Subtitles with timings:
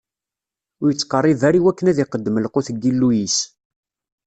[0.81, 3.37] Ur ittqerrib ara iwakken ad iqeddem lqut n Yillu-is.